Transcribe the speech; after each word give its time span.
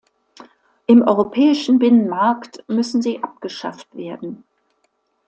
Im 0.87 1.03
europäischen 1.03 1.77
Binnenmarkt 1.77 2.63
müssen 2.67 3.03
sie 3.03 3.21
abgeschafft 3.21 3.95
werden. 3.95 4.45